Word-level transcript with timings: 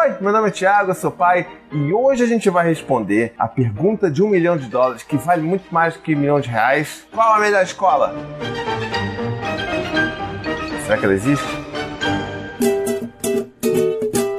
Oi, 0.00 0.14
meu 0.20 0.32
nome 0.32 0.46
é 0.46 0.50
Thiago, 0.52 0.92
eu 0.92 0.94
sou 0.94 1.10
pai 1.10 1.44
e 1.72 1.92
hoje 1.92 2.22
a 2.22 2.26
gente 2.26 2.48
vai 2.48 2.64
responder 2.64 3.34
a 3.36 3.48
pergunta 3.48 4.08
de 4.08 4.22
um 4.22 4.28
milhão 4.28 4.56
de 4.56 4.68
dólares 4.68 5.02
que 5.02 5.16
vale 5.16 5.42
muito 5.42 5.74
mais 5.74 5.94
do 5.94 6.00
que 6.00 6.14
um 6.14 6.18
milhão 6.20 6.38
de 6.38 6.48
reais. 6.48 7.04
Qual 7.12 7.34
a 7.34 7.40
melhor 7.40 7.64
escola? 7.64 8.14
Será 10.84 10.96
que 10.96 11.04
ela 11.04 11.14
existe? 11.14 11.44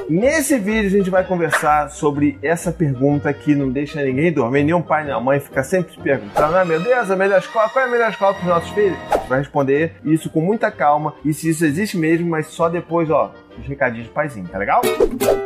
Nesse 0.07 0.57
vídeo 0.57 0.87
a 0.87 0.91
gente 0.91 1.09
vai 1.09 1.25
conversar 1.25 1.89
sobre 1.89 2.39
essa 2.41 2.71
pergunta 2.71 3.34
que 3.34 3.54
não 3.54 3.70
deixa 3.70 4.02
ninguém 4.02 4.32
dormir, 4.32 4.64
nenhum 4.64 4.82
pai 4.82 5.04
nem 5.04 5.21
mãe 5.21 5.41
fica 5.41 5.62
sempre 5.62 5.94
perguntando: 6.02 6.55
ah, 6.55 6.64
meu 6.64 6.80
Deus, 6.80 7.12
a 7.12 7.18
melhor 7.18 7.39
escola, 7.39 7.68
qual 7.68 7.84
é 7.84 7.88
a 7.89 7.91
melhor 7.91 8.10
escola 8.12 8.34
para 8.34 8.44
os 8.44 8.48
nossos 8.48 8.70
filhos? 8.70 8.98
A 9.12 9.18
gente 9.18 9.28
vai 9.28 9.39
responder 9.39 9.96
isso 10.05 10.30
com 10.30 10.39
muita 10.39 10.71
calma 10.71 11.16
e 11.26 11.34
se 11.34 11.50
isso 11.50 11.66
existe 11.66 11.98
mesmo, 11.98 12.30
mas 12.30 12.48
só 12.48 12.70
depois, 12.70 13.10
ó, 13.10 13.34
os 13.60 13.68
recadinhos 13.68 14.07
do 14.07 14.14
paizinho, 14.14 14.48
tá 14.48 14.57
legal? 14.57 14.82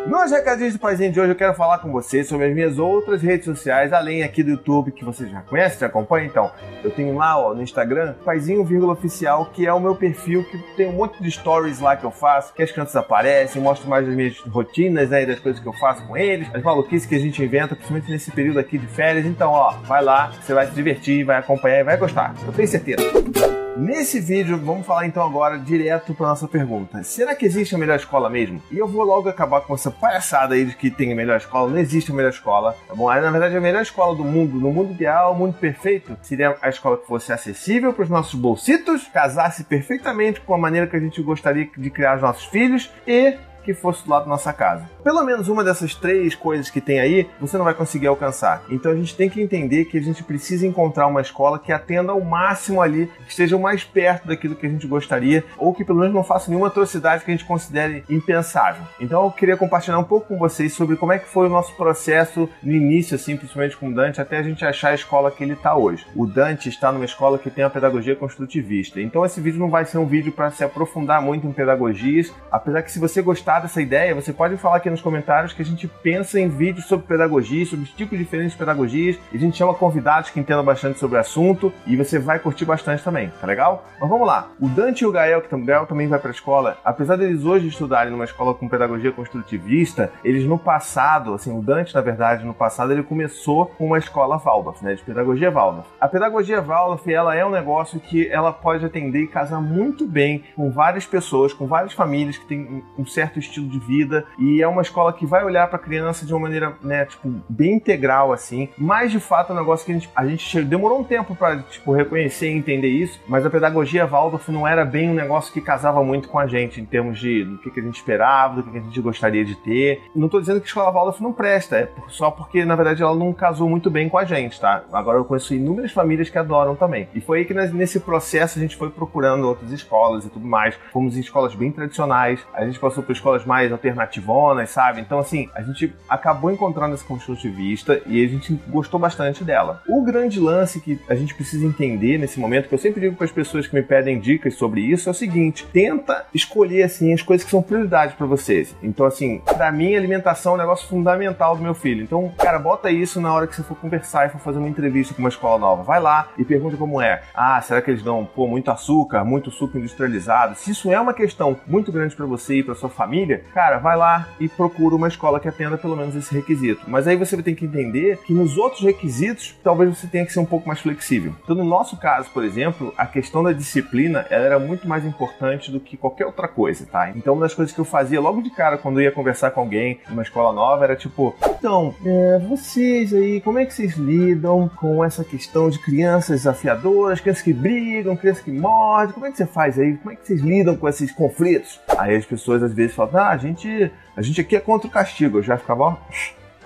Nos 0.08 0.32
recadinhos 0.32 0.74
do 0.74 0.80
paizinho 0.80 1.12
de 1.12 1.20
hoje 1.20 1.32
eu 1.32 1.36
quero 1.36 1.54
falar 1.54 1.80
com 1.80 1.92
vocês 1.92 2.28
sobre 2.28 2.48
as 2.48 2.54
minhas 2.54 2.78
outras 2.78 3.22
redes 3.22 3.46
sociais, 3.46 3.94
além 3.94 4.24
aqui 4.24 4.44
do 4.44 4.52
YouTube, 4.52 4.92
que 4.92 5.04
vocês 5.04 5.30
já 5.30 5.42
conhecem, 5.42 5.80
já 5.80 5.88
acompanham, 5.88 6.28
então. 6.28 6.52
Eu 6.84 6.92
tenho 6.92 7.16
lá, 7.16 7.38
ó, 7.38 7.54
no 7.54 7.62
Instagram, 7.62 8.14
paizinho, 8.24 8.64
vírgula 8.64 8.94
oficial, 8.94 9.46
que 9.54 9.66
é 9.66 9.74
o 9.74 9.80
meu 9.80 9.96
perfil, 9.96 10.44
que 10.44 10.58
tem 10.76 10.88
um 10.88 10.94
monte 10.94 11.22
de 11.22 11.32
stories 11.32 11.80
lá 11.80 11.96
que 11.96 12.04
eu 12.04 12.12
faço, 12.12 12.54
que 12.54 12.62
as 12.62 12.72
crianças 12.72 12.96
aparecem, 12.96 13.62
mostro 13.62 13.90
mais 13.90 14.08
as 14.08 14.14
minhas 14.14 14.38
rotinas, 14.40 15.10
né, 15.10 15.26
das 15.26 15.40
coisas 15.40 15.62
que 15.62 15.68
eu 15.68 15.74
faço 15.74 16.06
com 16.08 16.18
eles, 16.18 16.48
as 16.54 16.62
maluquices 16.62 17.08
que 17.08 17.16
a 17.16 17.20
gente 17.20 17.44
inventa, 17.44 17.76
principalmente 17.76 18.12
nesse 18.12 18.32
período 18.32 18.60
aqui 18.60 18.78
de 18.78 18.88
férias. 18.88 19.26
Então, 19.26 19.52
ó, 19.52 19.72
vai 19.86 20.04
lá, 20.04 20.32
você 20.42 20.54
vai 20.54 20.68
se 20.68 20.74
divertir, 20.74 21.24
vai 21.24 21.38
acompanhar 21.38 21.80
e 21.80 21.84
vai 21.84 21.98
gostar. 21.98 22.34
Eu 22.46 22.54
tenho 22.54 22.68
certeza. 22.68 23.63
Nesse 23.76 24.20
vídeo, 24.20 24.56
vamos 24.58 24.86
falar 24.86 25.08
então 25.08 25.26
agora 25.26 25.58
direto 25.58 26.14
para 26.14 26.28
nossa 26.28 26.48
pergunta. 26.48 27.02
Será 27.02 27.36
que 27.36 27.44
existe 27.44 27.74
a 27.74 27.78
melhor 27.78 27.96
escola 27.96 28.30
mesmo? 28.30 28.62
E 28.72 28.78
eu 28.78 28.88
vou 28.88 29.04
logo 29.04 29.28
acabar 29.28 29.62
com 29.62 29.74
essa 29.74 29.90
palhaçada 29.90 30.54
aí 30.54 30.64
de 30.64 30.76
que 30.76 30.92
tem 30.92 31.12
a 31.12 31.16
melhor 31.16 31.38
escola. 31.38 31.72
Não 31.72 31.80
existe 31.80 32.12
a 32.12 32.14
melhor 32.14 32.30
escola, 32.30 32.78
tá 32.88 32.94
bom? 32.94 33.08
Na 33.08 33.32
verdade, 33.32 33.58
a 33.58 33.62
melhor 33.62 33.82
escola 33.82 34.16
do 34.16 34.24
mundo, 34.24 34.60
no 34.60 34.72
mundo 34.72 34.94
ideal, 34.94 35.34
o 35.34 35.36
mundo 35.36 35.56
perfeito, 35.56 36.16
seria 36.22 36.56
a 36.62 36.70
escola 36.70 36.98
que 36.98 37.08
fosse 37.08 37.34
acessível 37.34 37.92
para 37.94 38.04
os 38.04 38.10
nossos 38.10 38.40
bolsitos, 38.40 39.08
casasse 39.12 39.64
perfeitamente 39.64 40.40
com 40.42 40.54
a 40.54 40.58
maneira 40.58 40.86
que 40.86 40.96
a 40.96 41.00
gente 41.00 41.20
gostaria 41.24 41.68
de 41.76 41.90
criar 41.90 42.18
os 42.18 42.22
nossos 42.22 42.46
filhos 42.46 42.92
e 43.08 43.38
que 43.64 43.74
fosse 43.74 44.04
do 44.04 44.12
lado 44.12 44.24
da 44.24 44.30
nossa 44.30 44.54
casa. 44.54 44.90
Pelo 45.04 45.24
menos 45.24 45.48
uma 45.48 45.64
dessas 45.64 45.96
três 45.96 46.36
coisas 46.36 46.70
que 46.70 46.82
tem 46.82 47.00
aí, 47.00 47.28
você 47.40 47.58
não 47.58 47.66
vai 47.66 47.74
conseguir 47.74 48.08
alcançar. 48.08 48.64
Então 48.70 48.92
a 48.92 48.96
gente 48.96 49.16
tem 49.16 49.30
que 49.30 49.42
entender 49.42 49.86
que 49.86 49.98
a 49.98 50.02
gente 50.02 50.24
precisa 50.24 50.68
encontrar 50.68 51.08
uma 51.08 51.22
escola 51.22 51.60
que 51.60 51.72
atenda 51.72 52.12
ao 52.12 52.22
máximo 52.22 52.82
ali, 52.82 53.08
que 53.26 53.32
esteja 53.32 53.56
o 53.56 53.62
mais 53.62 53.84
perto 53.84 54.28
daquilo 54.28 54.56
que 54.56 54.66
a 54.66 54.70
gente 54.70 54.88
gostaria, 54.88 55.44
ou 55.58 55.74
que 55.74 55.84
pelo 55.84 56.00
menos 56.00 56.14
não 56.14 56.24
faça 56.24 56.50
nenhuma 56.50 56.68
atrocidade 56.68 57.24
que 57.24 57.32
a 57.32 57.34
gente 57.34 57.46
considere 57.46 58.04
impensável. 58.10 58.84
Então 59.00 59.24
eu 59.24 59.32
queria 59.32 59.58
compartilhar 59.58 60.00
um 60.00 60.04
pouco 60.04 60.28
com 60.28 60.38
vocês 60.38 60.74
sobre 60.74 60.96
como 60.96 61.12
é 61.12 61.20
que 61.20 61.28
foi 61.28 61.48
o 61.48 61.50
nosso 61.50 61.76
processo 61.76 62.50
no 62.62 62.72
início, 62.72 63.16
assim, 63.16 63.36
principalmente 63.36 63.78
com 63.78 63.90
o 63.90 63.94
Dante, 63.94 64.22
até 64.22 64.38
a 64.38 64.44
gente 64.44 64.66
achar 64.66 64.90
a 64.90 64.96
escola 64.96 65.32
que 65.32 65.44
ele 65.44 65.54
está 65.54 65.76
hoje. 65.76 66.06
O 66.16 66.26
Dante 66.26 66.70
está 66.70 66.92
numa 66.92 67.06
escola 67.06 67.38
que 67.38 67.50
tem 67.50 67.64
a 67.64 67.70
pedagogia 67.70 68.16
construtivista. 68.16 69.02
Então 69.02 69.26
esse 69.26 69.40
vídeo 69.40 69.60
não 69.60 69.70
vai 69.70 69.86
ser 69.86 69.98
um 69.98 70.06
vídeo 70.06 70.32
para 70.32 70.52
se 70.52 70.64
aprofundar 70.64 71.22
muito 71.22 71.48
em 71.48 71.52
pedagogias, 71.52 72.32
apesar 72.52 72.82
que 72.82 72.92
se 72.92 73.00
você 73.00 73.22
gostar 73.22 73.53
gostar 73.54 73.60
dessa 73.60 73.82
ideia, 73.82 74.16
você 74.16 74.34
pode 74.34 74.58
falar 74.58 74.78
aqui 74.78 74.90
nos 74.90 75.02
comentários 75.02 75.54
que 75.54 75.62
a 75.62 75.66
gente 75.66 75.88
pensa 75.88 76.40
em 76.40 76.48
vídeos 76.48 76.86
sobre 76.86 77.06
pedagogia, 77.06 77.66
sobre 77.66 77.86
os 77.86 77.92
tipos 77.92 78.18
diferentes 78.18 78.54
de 78.54 78.58
pedagogias. 78.58 79.18
A 79.34 79.38
gente 79.38 79.58
chama 79.58 79.74
convidados 79.74 80.30
que 80.30 80.40
entendam 80.40 80.64
bastante 80.64 81.00
sobre 81.00 81.18
o 81.18 81.20
assunto 81.20 81.72
e 81.86 81.96
você 81.96 82.18
vai 82.18 82.40
curtir 82.40 82.66
bastante 82.66 83.04
também, 83.04 83.32
tá 83.40 83.46
legal? 83.46 83.86
Mas 84.00 84.10
vamos 84.10 84.26
lá. 84.26 84.50
O 84.60 84.68
Dante 84.68 85.04
e 85.04 85.08
o 85.08 85.12
Gael, 85.12 85.42
que 85.42 85.54
o 85.54 85.66
Gael 85.66 85.86
também 85.86 86.08
vai 86.08 86.20
para 86.20 86.30
a 86.30 86.34
escola, 86.34 86.78
apesar 86.84 87.16
deles 87.16 87.44
hoje 87.44 87.68
estudarem 87.68 88.12
numa 88.12 88.24
escola 88.26 88.54
com 88.54 88.68
pedagogia 88.68 89.12
construtivista, 89.12 90.12
eles 90.24 90.46
no 90.46 90.58
passado, 90.58 91.34
assim, 91.34 91.56
o 91.56 91.62
Dante, 91.62 91.94
na 91.94 92.02
verdade, 92.02 92.46
no 92.46 92.54
passado, 92.54 92.92
ele 92.92 93.04
começou 93.04 93.68
com 93.68 93.86
uma 93.86 93.98
escola 93.98 94.38
Waldorf, 94.38 94.84
né, 94.84 94.96
de 94.96 95.04
pedagogia 95.04 95.52
Waldorf. 95.52 95.88
A 96.00 96.08
pedagogia 96.08 96.62
Waldorf, 96.62 97.08
ela 97.12 97.36
é 97.36 97.46
um 97.46 97.52
negócio 97.52 98.00
que 98.00 98.28
ela 98.28 98.52
pode 98.52 98.86
atender 98.86 99.24
e 99.24 99.28
casar 99.28 99.62
muito 99.62 100.08
bem 100.08 100.44
com 100.56 100.72
várias 100.72 101.06
pessoas, 101.06 101.54
com 101.54 101.68
várias 101.68 101.94
famílias 101.94 102.38
que 102.38 102.46
têm 102.46 102.84
um 102.98 103.06
certo 103.06 103.43
estilo 103.44 103.68
de 103.68 103.80
vida 103.80 104.26
e 104.38 104.62
é 104.62 104.68
uma 104.68 104.82
escola 104.82 105.14
que 105.14 105.26
vai 105.26 105.44
olhar 105.44 105.68
para 105.68 105.78
a 105.78 105.82
criança 105.82 106.26
de 106.26 106.34
uma 106.34 106.42
maneira, 106.42 106.76
né, 106.82 107.06
tipo, 107.06 107.32
bem 107.50 107.76
integral 107.76 108.32
assim. 108.34 108.70
Mas 108.78 109.12
de 109.12 109.20
fato 109.20 109.52
é 109.52 109.56
um 109.56 109.60
negócio 109.60 109.86
que 109.86 109.92
a 109.92 109.96
gente, 109.96 110.10
a 110.16 110.26
gente 110.26 110.64
demorou 110.64 111.00
um 111.00 111.04
tempo 111.04 111.36
para 111.36 111.58
tipo 111.64 111.92
reconhecer 111.92 112.50
e 112.50 112.58
entender 112.58 112.90
isso, 112.90 113.20
mas 113.28 113.46
a 113.46 113.50
pedagogia 113.50 114.06
Waldorf 114.06 114.50
não 114.50 114.68
era 114.68 114.86
bem 114.86 115.10
um 115.10 115.14
negócio 115.14 115.54
que 115.54 115.62
casava 115.62 116.04
muito 116.04 116.28
com 116.28 116.40
a 116.40 116.48
gente 116.48 116.82
em 116.82 116.86
termos 116.86 117.20
de 117.20 117.44
do 117.44 117.58
que, 117.58 117.72
que 117.72 117.80
a 117.80 117.84
gente 117.84 117.96
esperava, 117.96 118.56
do 118.56 118.64
que, 118.64 118.72
que 118.72 118.78
a 118.78 118.82
gente 118.82 119.02
gostaria 119.02 119.44
de 119.44 119.56
ter. 119.56 120.02
Não 120.16 120.26
estou 120.26 120.40
dizendo 120.40 120.60
que 120.60 120.66
a 120.66 120.68
escola 120.68 120.92
Waldorf 120.92 121.22
não 121.22 121.34
presta, 121.34 121.78
é 121.78 121.90
só 122.08 122.32
porque 122.32 122.66
na 122.66 122.76
verdade 122.76 123.02
ela 123.02 123.16
não 123.16 123.34
casou 123.34 123.70
muito 123.70 123.90
bem 123.90 124.10
com 124.10 124.18
a 124.18 124.26
gente, 124.26 124.60
tá? 124.60 124.84
Agora 124.92 125.18
eu 125.18 125.26
conheço 125.26 125.54
inúmeras 125.54 125.92
famílias 125.92 126.30
que 126.30 126.38
adoram 126.38 126.76
também. 126.76 127.08
E 127.14 127.22
foi 127.22 127.40
aí 127.40 127.46
que 127.46 127.54
nesse 127.54 128.00
processo 128.00 128.60
a 128.60 128.62
gente 128.62 128.76
foi 128.76 128.90
procurando 128.90 129.48
outras 129.48 129.72
escolas 129.72 130.26
e 130.26 130.30
tudo 130.30 130.46
mais. 130.46 130.76
Fomos 130.92 131.18
em 131.18 131.22
escolas 131.22 131.56
bem 131.56 131.72
tradicionais, 131.72 132.46
a 132.54 132.66
gente 132.66 132.80
passou 132.80 133.04
por 133.04 133.12
escolas 133.12 133.33
escolas 133.34 133.46
mais 133.46 133.72
alternativonas, 133.72 134.70
sabe? 134.70 135.02
Então, 135.02 135.20
assim, 135.20 135.50
a 135.56 135.62
gente 135.62 135.94
acabou 136.08 136.52
encontrando 136.52 136.94
essa 136.94 137.04
construtivista 137.06 138.02
e 138.06 138.24
a 138.24 138.28
gente 138.28 138.54
gostou 138.68 139.00
bastante 139.00 139.44
dela. 139.44 139.82
O 139.88 140.04
grande 140.04 140.40
lance 140.40 140.80
que 140.80 141.00
a 141.10 141.16
gente 141.16 141.34
precisa 141.34 141.66
entender 141.66 142.18
nesse 142.18 142.40
momento, 142.40 142.68
que 142.68 142.76
eu 142.76 142.80
sempre 142.80 143.02
digo 143.02 143.16
para 143.16 143.26
as 143.26 143.32
pessoas 143.32 143.68
que 143.68 143.76
me 143.76 143.82
pedem 143.82 144.20
dicas 144.20 144.56
sobre 144.56 144.82
isso, 144.82 145.10
é 145.10 145.12
o 145.12 145.16
seguinte: 145.16 145.66
tenta 145.72 146.26
escolher, 146.34 146.84
assim, 146.84 147.14
as 147.14 147.22
coisas 147.22 147.44
que 147.44 147.52
são 147.52 147.62
prioridade 147.62 148.16
para 148.16 148.28
vocês. 148.28 148.76
Então, 148.82 149.06
assim, 149.06 149.42
para 149.46 149.72
mim, 149.72 149.96
alimentação 149.96 150.54
é 150.54 150.56
um 150.56 150.60
negócio 150.60 150.88
fundamental 150.88 151.56
do 151.56 151.64
meu 151.64 151.74
filho. 151.74 152.04
Então, 152.04 152.32
cara, 152.38 152.60
bota 152.60 152.92
isso 152.92 153.20
na 153.20 153.34
hora 153.34 153.48
que 153.48 153.56
você 153.56 153.64
for 153.64 153.78
conversar 153.78 154.28
e 154.28 154.30
for 154.30 154.40
fazer 154.40 154.60
uma 154.60 154.70
entrevista 154.70 155.14
com 155.14 155.20
uma 155.20 155.30
escola 155.30 155.60
nova. 155.60 155.84
Vai 155.84 156.00
lá 156.00 156.28
e 156.38 156.46
pergunta 156.46 156.78
como 156.78 157.02
é. 157.02 157.24
Ah, 157.34 157.62
será 157.62 157.82
que 157.82 157.90
eles 157.90 158.04
dão, 158.04 158.26
pô, 158.26 158.48
muito 158.48 158.70
açúcar, 158.70 159.24
muito 159.24 159.52
suco 159.52 159.78
industrializado? 159.78 160.56
Se 160.56 160.72
isso 160.72 160.92
é 160.92 161.00
uma 161.00 161.14
questão 161.14 161.58
muito 161.68 161.92
grande 161.92 162.16
para 162.16 162.26
você 162.26 162.58
e 162.58 162.64
para 162.64 162.76
sua 162.76 162.90
família, 162.90 163.23
família, 163.24 163.44
cara, 163.54 163.78
vai 163.78 163.96
lá 163.96 164.28
e 164.40 164.50
procura 164.50 164.96
uma 164.96 165.08
escola 165.08 165.40
que 165.40 165.48
atenda 165.48 165.78
pelo 165.78 165.96
menos 165.96 166.16
esse 166.16 166.34
requisito. 166.34 166.82
Mas 166.88 167.08
aí 167.08 167.16
você 167.16 167.42
ter 167.42 167.56
que 167.56 167.66
entender 167.66 168.18
que 168.18 168.34
nos 168.34 168.58
outros 168.58 168.82
requisitos, 168.82 169.58
talvez 169.64 169.98
você 169.98 170.08
tenha 170.08 170.26
que 170.26 170.32
ser 170.32 170.40
um 170.40 170.46
pouco 170.46 170.68
mais 170.68 170.80
flexível. 170.80 171.34
Então, 171.44 171.56
no 171.56 171.64
nosso 171.64 171.98
caso, 171.98 172.30
por 172.32 172.44
exemplo, 172.44 172.94
a 172.98 173.06
questão 173.06 173.44
da 173.44 173.52
disciplina 173.52 174.26
ela 174.30 174.46
era 174.46 174.60
muito 174.60 174.88
mais 174.88 175.06
importante 175.06 175.72
do 175.72 175.80
que 175.80 175.98
qualquer 175.98 176.26
outra 176.26 176.48
coisa, 176.48 176.86
tá? 176.86 177.10
Então, 177.10 177.34
uma 177.34 177.44
das 177.44 177.54
coisas 177.54 177.74
que 177.74 177.80
eu 177.80 177.86
fazia 177.86 178.20
logo 178.20 178.42
de 178.42 178.50
cara 178.50 178.78
quando 178.78 179.00
eu 179.00 179.06
ia 179.06 179.12
conversar 179.12 179.52
com 179.52 179.62
alguém 179.62 180.00
numa 180.10 180.22
escola 180.22 180.54
nova 180.54 180.84
era 180.84 180.96
tipo: 180.96 181.36
então, 181.64 181.96
é, 182.06 182.40
vocês 182.40 183.14
aí, 183.14 183.40
como 183.40 183.60
é 183.60 183.66
que 183.66 183.74
vocês 183.74 183.96
lidam 183.96 184.70
com 184.76 185.04
essa 185.04 185.24
questão 185.24 185.70
de 185.70 185.80
crianças 185.80 186.42
desafiadoras, 186.42 187.22
crianças 187.22 187.44
que 187.44 187.54
brigam, 187.54 188.16
crianças 188.16 188.44
que 188.44 188.52
mordem? 188.52 189.14
Como 189.14 189.26
é 189.26 189.32
que 189.32 189.38
você 189.38 189.46
faz 189.46 189.80
aí? 189.80 189.96
Como 189.98 190.12
é 190.12 190.16
que 190.16 190.28
vocês 190.28 190.42
lidam 190.42 190.76
com 190.76 190.90
esses 190.90 191.12
conflitos? 191.12 191.80
Aí 191.98 192.16
as 192.16 192.26
pessoas 192.26 192.64
às 192.64 192.74
vezes 192.74 192.96
falam: 192.96 193.13
ah, 193.16 193.30
a 193.30 193.38
gente, 193.38 193.92
a 194.16 194.22
gente 194.22 194.42
aqui 194.42 194.56
é 194.56 194.60
contra 194.60 194.88
o 194.88 194.92
castigo. 194.92 195.40
Eu 195.40 195.44
já 195.44 195.58
ficava, 195.58 195.84
ó, 195.84 195.96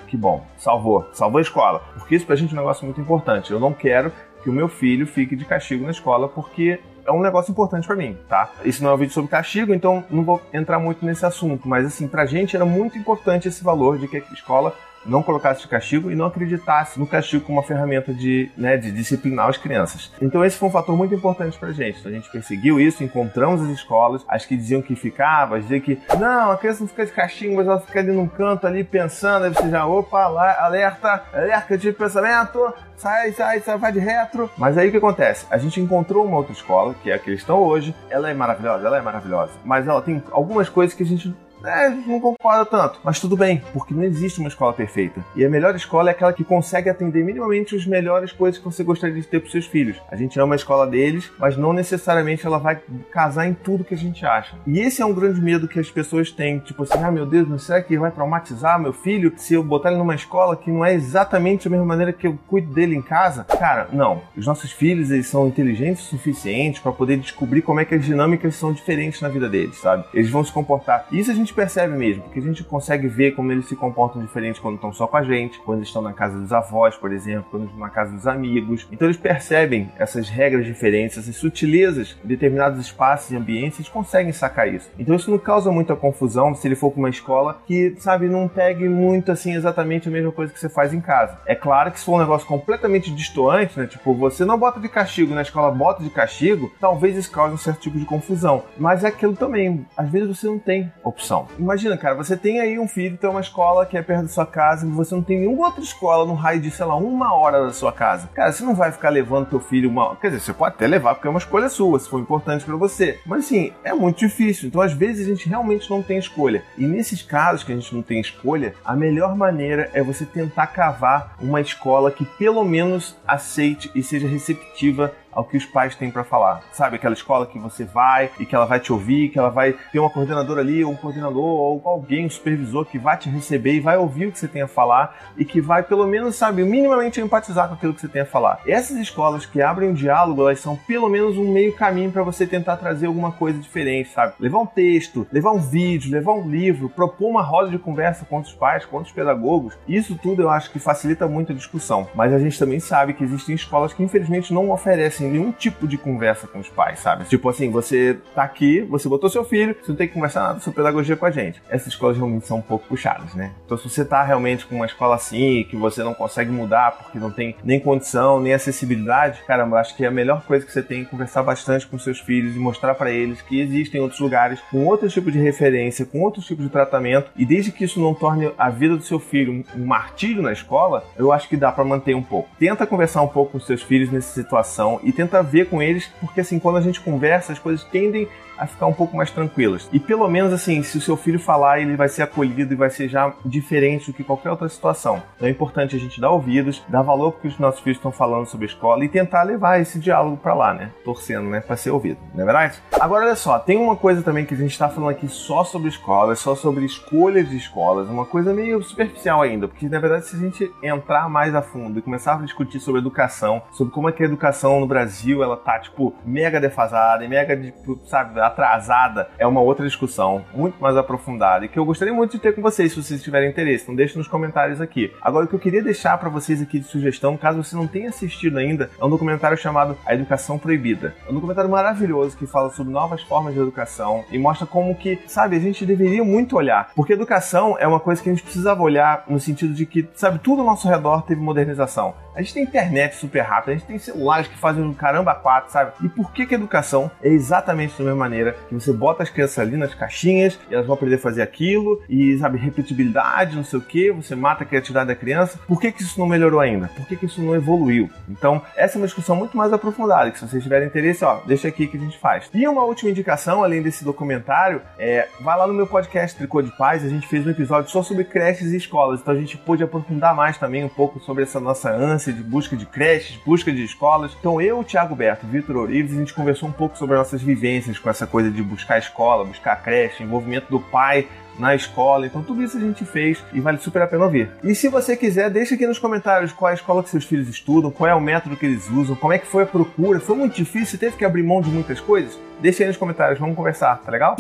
que 0.08 0.18
bom, 0.18 0.46
salvou, 0.58 1.08
salvou 1.13 1.40
a 1.40 1.41
escola. 1.41 1.84
Porque 1.97 2.16
isso 2.16 2.25
pra 2.25 2.35
gente 2.35 2.52
é 2.52 2.53
um 2.53 2.62
negócio 2.62 2.85
muito 2.85 3.00
importante. 3.02 3.52
Eu 3.52 3.59
não 3.59 3.74
quero 3.74 4.12
que 4.41 4.50
o 4.50 4.53
meu 4.53 4.68
filho 4.68 5.06
fique 5.06 5.36
de 5.36 5.46
castigo 5.46 5.84
na 5.84 5.91
escola 5.91 6.30
porque 6.30 6.80
é 7.06 7.12
um 7.12 7.22
negócio 7.22 7.52
importante 7.52 7.88
para 7.88 7.96
mim, 7.96 8.18
tá? 8.28 8.52
Isso 8.66 8.84
não 8.84 8.91
é 8.91 8.94
um 8.94 8.97
vídeo 8.97 9.13
sobre 9.13 9.31
castigo, 9.31 9.74
então 9.74 10.03
não 10.09 10.24
vou 10.24 10.41
entrar 10.53 10.78
muito 10.78 11.06
nesse 11.06 11.25
assunto, 11.25 11.68
mas 11.68 11.86
assim, 11.86 12.07
pra 12.07 12.25
gente 12.25 12.56
era 12.56 12.66
muito 12.66 12.97
importante 12.97 13.47
esse 13.47 13.63
valor 13.63 13.97
de 13.97 14.07
que 14.09 14.18
a 14.18 14.34
escola 14.34 14.75
não 15.07 15.23
colocasse 15.23 15.62
de 15.62 15.68
castigo 15.68 16.12
e 16.12 16.16
não 16.16 16.25
acreditasse 16.25 17.00
no 17.00 17.07
castigo 17.07 17.45
como 17.45 17.57
uma 17.57 17.63
ferramenta 17.63 18.13
de, 18.13 18.51
né, 18.57 18.78
de 18.78 18.91
disciplinar 18.91 19.47
as 19.47 19.57
crianças. 19.57 20.12
Então 20.22 20.44
esse 20.44 20.57
foi 20.57 20.69
um 20.69 20.72
fator 20.72 20.95
muito 20.95 21.13
importante 21.13 21.57
pra 21.57 21.72
gente. 21.72 22.00
Então, 22.00 22.12
a 22.12 22.16
gente 22.16 22.31
perseguiu 22.31 22.79
isso, 22.79 23.03
encontramos 23.03 23.62
as 23.62 23.69
escolas, 23.69 24.23
as 24.28 24.45
que 24.45 24.56
diziam 24.56 24.81
que 24.81 24.95
ficava, 24.95 25.57
as 25.57 25.63
diziam 25.63 25.81
que 25.81 26.00
não, 26.19 26.51
a 26.51 26.57
criança 26.57 26.81
não 26.81 26.88
fica 26.88 27.06
de 27.06 27.12
castigo, 27.12 27.56
mas 27.56 27.68
ela 27.68 27.79
fica 27.79 28.00
ali 28.00 28.12
num 28.12 28.28
canto 28.28 28.68
ali 28.68 28.84
pensando, 28.84 29.45
aí 29.45 29.54
você 29.54 29.69
já, 29.69 29.86
opa, 29.86 30.24
alerta, 30.24 31.24
alerta 31.33 31.77
de 31.77 31.92
pensamento, 31.92 32.74
sai, 32.95 33.31
sai, 33.31 33.60
sai, 33.60 33.77
vai 33.77 33.92
de 33.92 34.00
retro. 34.00 34.50
Mas 34.57 34.77
aí 34.77 34.88
o 34.88 34.92
que 34.92 34.98
acontece? 34.98 35.45
A 35.50 35.57
gente 35.57 35.80
encontrou 35.80 36.25
uma 36.25 36.38
outra 36.38 36.53
escola, 36.53 36.94
que 37.01 37.12
é 37.12 37.15
a 37.15 37.19
que 37.19 37.30
eles 37.30 37.42
estão 37.42 37.60
hoje, 37.60 37.95
ela 38.10 38.30
é 38.30 38.33
maravilhosa, 38.33 38.88
ela 38.88 38.98
é 38.98 39.01
maravilhosa, 39.01 39.51
mas 39.63 39.88
ela 39.88 40.01
tem 40.01 40.21
algumas 40.31 40.69
coisas 40.69 40.95
que 40.95 41.03
a 41.03 41.06
gente 41.06 41.33
é, 41.63 41.89
não 41.89 42.19
concorda 42.19 42.65
tanto. 42.65 43.00
Mas 43.04 43.19
tudo 43.19 43.36
bem, 43.36 43.62
porque 43.74 43.94
não 43.94 44.04
existe 44.04 44.39
uma 44.39 44.50
escola 44.50 44.74
perfeita. 44.74 45.24
E 45.36 45.45
a 45.45 45.50
melhor 45.50 45.75
escola 45.75 46.09
é 46.09 46.12
aquela 46.12 46.33
que 46.33 46.44
consegue 46.44 46.89
atender 46.89 47.24
minimamente 47.24 47.75
as 47.75 47.86
melhores 47.86 48.31
coisas 48.31 48.59
que 48.59 48.65
você 48.65 48.83
gostaria 48.83 49.15
de 49.15 49.27
ter 49.27 49.39
para 49.39 49.51
seus 49.51 49.65
filhos. 49.65 49.98
A 50.12 50.15
gente 50.15 50.39
ama 50.39 50.56
a 50.56 50.57
escola 50.57 50.88
deles, 50.88 51.31
mas 51.39 51.57
não 51.57 51.74
necessariamente 51.74 52.45
ela 52.45 52.57
vai 52.57 52.80
casar 53.12 53.48
em 53.48 53.54
tudo 53.54 53.83
que 53.83 53.94
a 53.94 53.98
gente 53.98 54.25
acha. 54.25 54.56
E 54.65 54.80
esse 54.80 55.01
é 55.01 55.06
um 55.06 55.13
grande 55.13 55.42
medo 55.42 55.68
que 55.68 55.80
as 55.80 55.89
pessoas 55.89 56.31
têm. 56.31 56.59
Tipo 56.59 56.83
assim, 56.83 57.01
ah, 57.04 57.12
meu 57.12 57.25
Deus, 57.25 57.48
não 57.48 57.57
será 57.57 57.81
que 57.81 57.98
vai 57.98 58.12
traumatizar 58.12 58.80
meu 58.80 58.94
filho 58.94 59.33
se 59.38 59.53
eu 59.53 59.63
botar 59.63 59.89
ele 59.89 59.98
numa 59.98 60.15
escola 60.15 60.56
que 60.56 60.71
não 60.71 60.86
é 60.86 60.94
exatamente 60.94 61.68
a 61.68 61.71
mesma 61.71 61.86
maneira 61.86 62.13
que 62.13 62.27
eu 62.27 62.38
cuido 62.48 62.74
dele 62.74 62.95
em 62.95 63.01
casa? 63.01 63.44
Cara, 63.44 63.88
não. 63.92 64.21
Os 64.36 64.45
nossos 64.45 64.71
filhos, 64.71 65.12
eles 65.12 65.27
são 65.27 65.48
inteligentes 65.48 66.03
o 66.03 66.10
suficiente 66.10 66.81
para 66.81 66.92
poder 66.92 67.18
descobrir 67.18 67.62
como 67.62 67.80
é 67.80 67.86
que 67.86 67.95
as 67.95 68.06
dinâmicas 68.06 68.56
são 68.56 68.71
diferentes 68.71 69.21
na 69.21 69.30
vida 69.30 69.50
deles, 69.50 69.77
sabe? 69.77 70.06
Eles 70.13 70.30
vão 70.30 70.44
se 70.44 70.51
comportar. 70.51 71.07
Isso 71.12 71.31
a 71.31 71.33
gente 71.33 71.47
gente 71.48 71.54
percebe 71.54 71.96
mesmo, 71.96 72.24
porque 72.24 72.40
a 72.40 72.44
gente 72.44 72.64
consegue 72.64 73.08
ver 73.08 73.32
como 73.32 73.52
eles 73.52 73.68
se 73.68 73.76
comportam 73.76 74.22
diferente 74.22 74.60
quando 74.60 74.76
estão 74.76 74.92
só 74.92 75.08
com 75.08 75.16
a 75.16 75.24
gente, 75.24 75.58
quando 75.60 75.82
estão 75.82 76.02
na 76.02 76.12
casa 76.12 76.38
dos 76.38 76.52
avós, 76.52 76.96
por 76.96 77.14
exemplo, 77.14 77.48
quando 77.50 77.66
estão 77.66 77.80
na 77.80 77.90
casa 77.90 78.12
dos 78.12 78.28
amigos. 78.28 78.86
Então 78.92 79.08
eles 79.08 79.18
percebem 79.18 79.90
essas 79.98 80.28
regras 80.28 80.66
diferentes, 80.66 81.18
essas 81.18 81.36
sutilezas 81.38 82.18
em 82.24 82.28
determinados 82.28 82.80
espaços 82.82 83.32
e 83.32 83.38
ambientes, 83.38 83.80
eles 83.80 83.90
conseguem 83.90 84.34
sacar 84.34 84.68
isso. 84.68 84.90
Então 85.00 85.16
isso 85.16 85.32
não 85.32 85.38
causa 85.38 85.72
muita 85.72 85.96
confusão 85.96 86.54
se 86.54 86.68
ele 86.68 86.76
for 86.76 86.92
para 86.92 87.00
uma 87.00 87.10
escola 87.10 87.62
que, 87.66 87.96
sabe, 87.98 88.28
não 88.28 88.48
pegue 88.48 88.90
muito 88.90 89.32
assim 89.32 89.54
exatamente 89.54 90.10
a 90.10 90.12
mesma 90.12 90.32
coisa 90.32 90.52
que 90.52 90.60
você 90.60 90.68
faz 90.68 90.94
em 90.94 91.00
casa. 91.00 91.40
É 91.46 91.56
claro 91.56 91.92
que 91.92 92.00
se 92.00 92.06
for 92.06 92.16
um 92.16 92.20
negócio 92.20 92.48
completamente 92.48 93.10
distoante, 93.14 93.80
né? 93.80 93.88
Tipo, 93.88 94.14
você 94.14 94.44
não 94.44 94.58
bota 94.58 94.80
de 94.80 94.90
castigo 94.90 95.34
na 95.34 95.44
escola, 95.44 95.72
bota 95.72 96.04
de 96.04 96.10
castigo, 96.10 96.72
talvez 96.80 97.16
isso 97.16 97.32
cause 97.32 97.54
um 97.54 97.58
certo 97.58 97.82
tipo 97.82 97.98
de 97.98 98.06
confusão. 98.06 98.64
Mas 98.78 99.04
é 99.04 99.08
aquilo 99.08 99.36
também, 99.36 99.86
às 99.96 100.10
vezes 100.10 100.28
você 100.28 100.48
não 100.48 100.60
tem 100.60 100.92
opção. 101.04 101.37
Imagina, 101.60 101.98
cara, 101.98 102.16
você 102.16 102.36
tem 102.36 102.60
aí 102.60 102.80
um 102.80 102.88
filho, 102.88 103.18
tem 103.18 103.30
uma 103.30 103.42
escola 103.42 103.86
que 103.86 103.98
é 103.98 104.01
perto 104.01 104.24
da 104.24 104.28
sua 104.28 104.45
casa 104.45 104.86
e 104.86 104.89
você 104.89 105.13
não 105.13 105.22
tem 105.22 105.39
nenhuma 105.39 105.68
outra 105.68 105.84
escola 105.84 106.25
no 106.25 106.34
raio 106.34 106.62
de, 106.62 106.72
sei 106.72 106.86
lá, 106.86 106.95
uma 106.95 107.34
hora 107.34 107.66
da 107.66 107.74
sua 107.74 107.92
casa. 107.92 108.30
Cara, 108.34 108.51
você 108.51 108.63
não 108.63 108.74
vai 108.74 108.92
ficar 108.92 109.10
levando 109.10 109.50
teu 109.50 109.60
filho 109.60 109.89
uma. 109.89 110.16
Quer 110.16 110.30
dizer, 110.30 110.42
você 110.42 110.54
pode 110.54 110.75
até 110.75 110.88
levar 110.88 111.16
porque 111.16 111.28
é 111.28 111.30
uma 111.30 111.39
escolha 111.39 111.69
sua, 111.69 112.00
se 112.00 112.10
for 112.10 112.19
importante 112.19 112.66
para 112.66 112.75
você. 112.75 113.19
Mas 113.25 113.45
assim, 113.45 113.74
é 113.84 113.94
muito 113.94 114.19
difícil. 114.19 114.68
Então, 114.68 114.81
às 114.81 114.94
vezes, 114.94 115.28
a 115.28 115.30
gente 115.30 115.48
realmente 115.48 115.89
não 115.89 116.01
tem 116.01 116.18
escolha. 116.18 116.63
E 116.78 116.86
nesses 116.86 117.22
casos 117.22 117.63
que 117.63 117.72
a 117.72 117.75
gente 117.75 117.94
não 117.94 118.01
tem 118.01 118.19
escolha, 118.19 118.74
a 118.84 118.95
melhor 118.95 119.36
maneira 119.36 119.89
é 119.94 120.01
você 120.01 120.25
tentar 120.25 120.68
cavar 120.68 121.36
uma 121.42 121.62
escola 121.62 122.12
que 122.12 122.25
pelo 122.25 122.63
menos 122.63 123.16
aceite 123.28 123.92
e 123.94 124.01
seja 124.01 124.28
receptiva 124.28 125.13
ao 125.38 125.45
que 125.45 125.56
os 125.56 125.66
pais 125.66 125.95
têm 125.95 126.10
para 126.10 126.24
falar. 126.24 126.63
Sabe, 126.72 126.95
aquela 126.95 127.13
escola 127.13 127.45
que 127.45 127.60
você 127.60 127.84
vai 127.84 128.31
e 128.39 128.45
que 128.45 128.56
ela 128.56 128.66
vai 128.66 128.80
te 128.80 128.92
ouvir, 128.92 129.30
que 129.30 129.38
ela 129.38 129.51
vai 129.51 129.75
ter 129.92 130.00
uma 130.00 130.10
coordenadora 130.10 130.62
ali, 130.62 130.84
ou 130.84 130.92
um 130.92 130.95
coordenador, 130.95 131.44
ou 131.44 131.81
alguém, 131.86 132.25
um 132.25 132.30
supervisor 132.30 132.84
que 132.86 132.98
vai 132.98 133.16
te 133.18 133.30
receber 133.30 133.74
e 133.74 133.80
vai 133.80 133.98
ouvir 133.98 134.25
o 134.25 134.31
que 134.31 134.39
você 134.39 134.48
tem 134.48 134.63
a 134.63 134.68
falar 134.68 135.16
e 135.38 135.45
que 135.45 135.62
vai, 135.62 135.84
pelo 135.84 136.07
menos, 136.07 136.36
sabe, 136.36 136.63
minimamente 136.63 137.22
empatizar 137.22 137.68
com 137.68 137.75
aquilo 137.75 137.94
que 137.94 138.01
você 138.01 138.07
tem 138.07 138.24
a 138.24 138.25
falar. 138.25 138.62
Essas 138.66 138.98
escolas 138.98 139.45
que 139.45 139.62
abrem 139.62 139.92
o 139.92 139.94
diálogo, 139.94 140.42
elas 140.42 140.60
são 140.60 140.75
pelo 140.75 141.07
menos 141.07 141.38
um 141.38 141.54
meio 141.54 141.75
caminho 141.75 142.12
para 142.12 142.24
você 142.24 142.48
tentar 142.48 142.78
trazer 142.78 143.06
alguma 143.06 143.31
coisa 143.31 143.60
diferente, 143.60 144.10
sabe? 144.10 144.34
Levar 144.39 144.57
um 144.57 144.66
texto, 144.66 145.28
levar 145.31 145.51
um 145.51 145.60
vídeo, 145.60 146.12
levar 146.12 146.34
um 146.34 146.50
livro, 146.50 146.89
propor 146.89 147.30
uma 147.30 147.44
roda 147.44 147.69
de 147.69 147.78
conversa 147.78 148.25
com 148.25 148.39
os 148.39 148.51
pais, 148.54 148.86
com 148.86 148.98
os 148.98 149.12
pedagogos. 149.12 149.78
Isso 149.88 150.18
tudo 150.19 150.42
eu 150.42 150.50
acho 150.50 150.72
que 150.72 150.80
facilita 150.80 151.28
muito 151.28 151.51
a 151.51 151.56
discussão. 151.56 152.07
Mas 152.16 152.34
a 152.34 152.39
gente 152.39 152.57
também 152.57 152.80
sabe 152.80 153.13
que 153.13 153.24
existem 153.24 153.54
escolas 153.54 153.94
que 153.94 154.01
infelizmente 154.01 154.51
não 154.51 154.72
oferecem 154.72 155.26
nenhum 155.27 155.51
tipo 155.51 155.88
de 155.88 155.97
conversa 155.97 156.47
com 156.47 156.59
os 156.59 156.69
pais, 156.69 157.00
sabe? 157.00 157.25
Tipo 157.25 157.50
assim, 157.50 157.69
você 157.69 158.18
tá 158.33 158.44
aqui, 158.44 158.81
você 158.81 159.07
botou 159.09 159.29
seu 159.29 159.44
filho, 159.44 159.75
você 159.81 159.91
não 159.91 159.97
tem 159.97 160.07
que 160.07 160.13
conversar 160.13 160.41
nada 160.41 160.59
sobre 160.59 160.77
pedagogia 160.77 161.15
com 161.15 161.25
a 161.25 161.31
gente. 161.31 161.62
Essas 161.69 161.88
escolas 161.88 162.18
realmente 162.18 162.47
são 162.47 162.57
um 162.57 162.62
pouco 162.62 162.88
puxadas, 162.88 163.33
né? 163.33 163.51
Então, 163.65 163.77
se 163.77 163.89
você 163.89 164.03
tá 164.03 164.24
realmente 164.24 164.65
com 164.65 164.75
uma 164.75 164.85
escola 164.85 165.15
assim, 165.15 165.65
que 165.69 165.75
você 165.75 166.03
não 166.03 166.13
consegue 166.13 166.51
mudar 166.51 166.97
porque 166.97 167.19
não 167.19 167.31
tem 167.31 167.56
nem 167.63 167.79
condição, 167.79 168.39
nem 168.39 168.53
acessibilidade, 168.53 169.41
caramba, 169.45 169.79
acho 169.79 169.95
que 169.95 170.03
é 170.03 170.07
a 170.07 170.12
melhor 170.12 170.44
coisa 170.44 170.65
que 170.65 170.71
você 170.71 170.81
tem 170.81 171.01
é 171.01 171.06
conversar 171.06 171.44
bastante 171.44 171.88
com 171.88 171.97
seus 171.97 172.19
filhos 172.19 172.56
e 172.56 172.59
mostrar 172.59 172.95
para 172.95 173.12
eles 173.12 173.41
que 173.41 173.59
existem 173.59 174.01
outros 174.01 174.19
lugares 174.19 174.59
com 174.71 174.85
outro 174.85 175.07
tipo 175.09 175.31
de 175.31 175.39
referência, 175.39 176.06
com 176.06 176.21
outros 176.21 176.45
tipos 176.45 176.63
de 176.63 176.71
tratamento, 176.71 177.31
e 177.35 177.45
desde 177.45 177.71
que 177.71 177.83
isso 177.83 178.00
não 178.00 178.13
torne 178.13 178.51
a 178.57 178.69
vida 178.69 178.95
do 178.95 179.03
seu 179.03 179.19
filho 179.19 179.63
um 179.75 179.85
martírio 179.85 180.41
na 180.41 180.51
escola, 180.51 181.03
eu 181.18 181.31
acho 181.31 181.47
que 181.47 181.57
dá 181.57 181.71
para 181.71 181.83
manter 181.83 182.15
um 182.15 182.24
pouco. 182.24 182.50
Tenta 182.59 182.85
conversar 182.85 183.21
um 183.21 183.27
pouco 183.27 183.53
com 183.53 183.59
seus 183.59 183.81
filhos 183.81 184.12
nessa 184.12 184.33
situação 184.33 185.00
e 185.03 185.12
tenta 185.18 185.42
ver 185.42 185.68
com 185.68 185.81
eles, 185.81 186.08
porque 186.22 186.42
assim, 186.42 186.60
quando 186.60 186.78
a 186.78 186.81
gente 186.81 187.02
conversa, 187.02 187.52
as 187.52 187.58
coisas 187.58 187.84
tendem 187.84 188.28
a 188.57 188.68
ficar 188.68 188.88
um 188.88 188.94
pouco 188.94 189.15
mais 189.15 189.31
tranquilas. 189.31 189.89
E 189.92 190.00
pelo 190.00 190.27
menos 190.27 190.51
assim, 190.51 190.81
se 190.83 190.98
o 190.98 191.01
seu 191.01 191.15
filho 191.15 191.39
falar, 191.39 191.80
ele 191.80 191.95
vai 191.95 192.09
ser 192.09 192.24
acolhido 192.24 192.74
e 192.74 192.77
vai 192.77 192.89
ser 192.89 193.07
já 193.07 193.33
diferente 193.45 194.12
do 194.12 194.15
que 194.15 194.24
qualquer 194.24 194.51
outra 194.51 194.68
situação. 194.68 195.21
Então 195.36 195.48
é 195.48 195.51
importante 195.51 195.95
a 195.95 196.00
gente 196.00 196.19
dar 196.19 196.31
ouvidos, 196.31 196.83
dar 196.89 197.01
valor 197.01 197.33
porque 197.33 197.48
os 197.48 197.59
nossos 197.59 197.81
filhos 197.81 197.98
estão 197.98 198.12
falando 198.12 198.45
sobre 198.45 198.65
a 198.65 198.69
escola 198.69 199.06
e 199.06 199.09
tentar 199.09 199.44
levar 199.44 199.80
esse 199.80 200.00
diálogo 200.00 200.38
para 200.38 200.54
lá, 200.54 200.74
né? 200.74 200.92
Torcendo, 201.04 201.50
né? 201.50 201.59
Para 201.62 201.77
ser 201.77 201.92
ouvido, 201.92 202.19
não 202.33 202.42
é 202.42 202.45
verdade? 202.45 202.81
Agora 203.00 203.25
olha 203.25 203.36
só, 203.36 203.59
tem 203.59 203.77
uma 203.77 203.95
coisa 203.95 204.21
também 204.21 204.45
que 204.45 204.54
a 204.54 204.57
gente 204.57 204.71
está 204.71 204.89
falando 204.89 205.12
aqui 205.12 205.27
só 205.27 205.63
sobre 205.63 205.89
escolas, 205.89 206.39
só 206.39 206.56
sobre 206.56 206.86
escolhas 206.86 207.50
de 207.50 207.57
escolas, 207.57 208.10
uma 208.10 208.25
coisa 208.25 208.53
meio 208.53 208.81
superficial 208.81 209.42
ainda, 209.42 209.68
porque 209.68 209.88
na 209.88 210.00
verdade 210.00 210.25
se 210.25 210.36
a 210.36 210.39
gente 210.39 210.71
entrar 210.81 211.30
mais 211.30 211.53
a 211.53 211.62
fundo 211.62 212.00
e 212.00 212.01
começar 212.01 212.36
a 212.36 212.42
discutir 212.42 212.80
sobre 212.80 213.00
educação, 213.00 213.62
sobre 213.71 213.94
como 213.94 214.10
é 214.10 214.12
que 214.12 214.24
a 214.24 214.25
educação 214.25 214.80
no 214.80 214.88
Brasil 214.88 215.44
ela 215.44 215.56
tá 215.56 215.80
tipo 215.80 216.13
mega 216.25 216.60
defasada 216.60 217.27
mega 217.27 217.56
tipo, 217.56 218.00
sabe, 218.06 218.39
atrasada, 218.48 219.30
é 219.38 219.46
uma 219.46 219.62
outra 219.62 219.86
discussão 219.86 220.44
muito 220.54 220.82
mais 220.82 220.98
aprofundada 220.98 221.66
e 221.66 221.68
que 221.68 221.78
eu 221.78 221.86
gostaria 221.86 222.14
muito 222.14 222.32
de 222.32 222.40
ter 222.40 222.54
com 222.54 222.62
vocês 222.62 222.92
se 222.92 223.02
vocês 223.02 223.22
tiverem 223.22 223.50
interesse. 223.50 223.84
Então 223.84 223.96
deixe 223.96 224.18
nos 224.18 224.28
comentários 224.28 224.82
aqui. 224.82 225.14
Agora 225.22 225.46
o 225.46 225.48
que 225.48 225.56
eu 225.56 225.60
queria 225.60 225.84
deixar 225.84 226.18
para 226.18 226.30
vocês 226.30 226.62
aqui 226.62 226.80
de 226.80 226.86
sugestão, 226.86 227.38
caso 227.38 227.64
você 227.64 227.76
não 227.76 227.88
tenha 227.88 228.10
assistido 228.10 228.58
ainda, 228.58 228.90
é 229.00 229.06
um 229.06 229.10
documentário 229.10 229.58
chamado 229.58 229.98
A 230.06 230.14
Educação 230.14 230.58
Proibida. 230.58 231.16
É 231.28 231.32
um 231.32 231.36
documentário 231.36 231.70
maravilhoso 231.70 232.38
que 232.38 232.48
fala 232.48 232.70
sobre 232.72 232.92
novas 232.92 233.22
formas 233.22 233.54
de 233.54 233.60
educação 233.60 234.24
e 234.32 234.38
mostra 234.38 234.66
como 234.66 234.96
que, 234.96 235.20
sabe, 235.28 235.56
a 235.56 235.60
gente 235.60 235.86
deveria 235.86 236.24
muito 236.24 236.56
olhar, 236.58 236.90
porque 236.96 237.14
educação 237.14 237.78
é 237.80 237.88
uma 237.88 238.00
coisa 238.00 238.22
que 238.22 238.30
a 238.30 238.34
gente 238.34 238.44
precisava 238.44 238.82
olhar 238.82 239.24
no 239.28 239.40
sentido 239.40 239.74
de 239.74 239.86
que, 239.86 240.08
sabe, 240.16 240.40
tudo 240.40 240.62
ao 240.62 240.66
nosso 240.66 240.88
redor 240.88 241.22
teve 241.24 241.42
modernização. 241.42 242.14
A 242.38 242.42
gente 242.42 242.54
tem 242.54 242.64
internet 242.64 243.16
super 243.16 243.42
rápida, 243.42 243.72
a 243.72 243.76
gente 243.76 243.88
tem 243.88 243.98
celulares 243.98 244.48
que 244.48 244.56
fazem 244.60 244.84
um 244.84 244.94
caramba 244.94 245.34
quatro, 245.34 245.72
sabe? 245.72 245.92
E 246.04 246.08
por 246.08 246.32
que, 246.32 246.46
que 246.46 246.54
educação 246.54 247.10
é 247.24 247.30
exatamente 247.30 247.98
da 247.98 248.04
mesma 248.04 248.20
maneira 248.20 248.37
que 248.45 248.74
você 248.74 248.92
bota 248.92 249.24
as 249.24 249.30
crianças 249.30 249.60
ali 249.60 249.78
nas 249.78 249.94
caixinhas 249.94 250.60
e 250.69 250.74
elas 250.74 250.86
vão 250.86 250.95
aprender 250.95 251.16
a 251.16 251.19
fazer 251.19 251.42
aquilo 251.42 252.01
e, 252.10 252.38
sabe, 252.38 252.57
repetibilidade, 252.57 253.56
não 253.56 253.63
sei 253.63 253.80
o 253.80 253.81
que, 253.81 254.12
você 254.12 254.36
mata 254.36 254.63
a 254.63 254.68
criatividade 254.68 255.07
da 255.07 255.16
criança. 255.16 255.60
Por 255.68 255.80
que, 255.80 255.92
que 255.92 256.01
isso 256.01 256.19
não 256.19 256.28
melhorou 256.28 256.60
ainda? 256.60 256.88
Por 256.89 257.07
que, 257.07 257.16
que 257.16 257.25
isso 257.25 257.42
não 257.42 257.56
evoluiu? 257.56 258.10
Então, 258.30 258.62
essa 258.75 258.98
é 258.98 259.00
uma 259.00 259.07
discussão 259.07 259.36
muito 259.36 259.57
mais 259.57 259.74
aprofundada, 259.74 260.31
que 260.31 260.39
se 260.39 260.48
vocês 260.48 260.63
tiverem 260.63 260.88
interesse, 260.88 261.24
ó, 261.24 261.42
deixa 261.45 261.68
aqui 261.68 261.88
que 261.88 261.98
a 261.98 262.00
gente 262.00 262.18
faz. 262.18 262.50
E 262.54 262.68
uma 262.68 262.84
última 262.84 263.10
indicação, 263.10 263.63
além 263.63 263.81
desse 263.81 264.04
documentário, 264.04 264.81
é, 264.98 265.28
vai 265.42 265.57
lá 265.57 265.68
no 265.68 265.74
meu 265.74 265.88
podcast 265.88 266.38
Tricô 266.38 266.62
de 266.62 266.75
Paz, 266.78 267.04
a 267.04 267.10
gente 267.10 267.28
fez 267.28 267.45
um 267.45 267.50
episódio 267.50 267.89
só 267.89 268.04
sobre 268.04 268.24
creches 268.24 268.72
e 268.72 268.78
escolas, 268.78 269.22
então 269.22 269.34
a 269.34 269.38
gente 269.38 269.57
pôde 269.57 269.84
aprofundar 269.84 270.36
mais 270.36 270.57
também 270.57 270.84
um 270.84 270.89
pouco 270.89 271.19
sobre 271.19 271.44
essa 271.44 271.60
nossa 271.60 271.92
ânsia 271.92 272.31
de 272.31 272.44
busca 272.44 272.75
de 272.75 272.86
creches, 272.86 273.38
busca 273.45 273.72
de 273.72 273.84
escolas. 273.84 274.36
Então 274.39 274.62
eu, 274.62 274.80
o 274.80 274.84
Thiago 274.84 275.16
Berto, 275.16 275.48
Vitor 275.48 275.78
Orives, 275.78 276.13
a 276.13 276.19
gente 276.19 276.34
conversou 276.34 276.69
um 276.69 276.72
pouco 276.72 276.98
sobre 276.98 277.16
nossas 277.16 277.42
vivências 277.42 277.98
com 277.98 278.10
essa 278.10 278.26
coisa 278.27 278.51
de 278.51 278.62
buscar 278.62 278.97
escola, 278.97 279.44
buscar 279.44 279.75
creche, 279.81 280.24
envolvimento 280.24 280.69
do 280.69 280.79
pai 280.79 281.27
na 281.57 281.75
escola. 281.75 282.25
Então 282.25 282.44
tudo 282.44 282.63
isso 282.63 282.77
a 282.77 282.79
gente 282.79 283.03
fez 283.03 283.44
e 283.53 283.59
vale 283.59 283.77
super 283.79 284.01
a 284.01 284.07
pena 284.07 284.25
ouvir. 284.25 284.50
E 284.63 284.75
se 284.75 284.88
você 284.88 285.15
quiser, 285.15 285.50
deixa 285.50 285.75
aqui 285.75 285.88
nos 285.88 286.00
comentários 286.00 286.51
qual 286.51 286.69
é 286.69 286.74
a 286.74 286.75
escola 286.75 287.03
que 287.03 287.10
seus 287.10 287.25
filhos 287.25 287.48
estudam, 287.50 287.91
qual 287.91 288.10
é 288.10 288.15
o 288.15 288.22
método 288.22 288.55
que 288.55 288.65
eles 288.65 288.89
usam, 288.89 289.15
como 289.15 289.34
é 289.34 289.39
que 289.39 289.48
foi 289.48 289.63
a 289.63 289.67
procura. 289.67 290.19
Foi 290.19 290.36
muito 290.36 290.55
difícil, 290.55 291.00
teve 291.00 291.17
que 291.17 291.25
abrir 291.25 291.43
mão 291.43 291.62
de 291.62 291.69
muitas 291.69 292.00
coisas? 292.00 292.38
Deixa 292.60 292.84
aí 292.84 292.88
nos 292.88 292.98
comentários, 292.98 293.39
vamos 293.39 293.55
conversar, 293.55 293.98
tá 293.98 294.12
legal? 294.12 294.36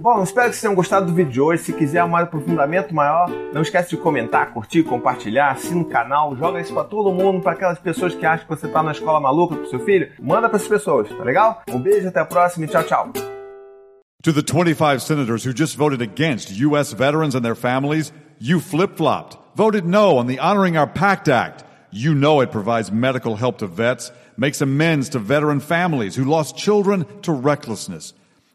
Bom, 0.00 0.22
espero 0.22 0.48
que 0.48 0.54
vocês 0.54 0.62
tenham 0.62 0.74
gostado 0.74 1.04
do 1.04 1.12
vídeo 1.12 1.30
de 1.30 1.40
hoje. 1.42 1.62
Se 1.62 1.74
quiser 1.74 2.02
um 2.04 2.16
aprofundamento 2.16 2.94
maior, 2.94 3.28
não 3.52 3.60
esquece 3.60 3.90
de 3.90 3.98
comentar, 3.98 4.50
curtir, 4.50 4.82
compartilhar, 4.82 5.50
assina 5.50 5.82
o 5.82 5.84
canal, 5.84 6.34
joga 6.34 6.58
isso 6.58 6.72
para 6.72 6.84
todo 6.84 7.12
mundo, 7.12 7.42
para 7.42 7.52
aquelas 7.52 7.78
pessoas 7.78 8.14
que 8.14 8.24
acham 8.24 8.46
que 8.46 8.56
você 8.56 8.66
tá 8.66 8.82
na 8.82 8.92
escola 8.92 9.20
maluca 9.20 9.56
pro 9.56 9.68
seu 9.68 9.78
filho. 9.80 10.10
Manda 10.18 10.48
para 10.48 10.56
essas 10.56 10.68
pessoas, 10.68 11.06
tá 11.10 11.22
legal? 11.22 11.62
Um 11.68 11.78
beijo, 11.78 12.08
até 12.08 12.18
a 12.18 12.24
próxima 12.24 12.64
e 12.64 12.68
tchau, 12.68 12.82
tchau. 12.84 13.12
To 14.22 14.32
the 14.32 14.40
25 14.40 15.02
senators 15.02 15.44
who 15.44 15.52
just 15.54 15.76
voted 15.76 16.00
against 16.00 16.50
U.S. 16.62 16.94
veterans 16.94 17.34
and 17.34 17.42
their 17.42 17.54
families, 17.54 18.10
you 18.38 18.58
flip 18.58 18.96
flopped, 18.96 19.36
voted 19.54 19.84
no 19.84 20.16
on 20.16 20.26
the 20.26 20.38
Honoring 20.38 20.78
Our 20.78 20.86
Pact 20.86 21.28
Act. 21.28 21.62
You 21.90 22.14
know 22.14 22.40
it 22.40 22.50
provides 22.50 22.90
medical 22.90 23.36
help 23.36 23.58
to 23.58 23.66
vets, 23.66 24.12
makes 24.38 24.62
amends 24.62 25.10
to 25.10 25.18
veteran 25.18 25.60
families 25.60 26.16
who 26.16 26.24
lost 26.24 26.56
children 26.56 27.04
to 27.20 27.32
recklessness. 27.34 28.14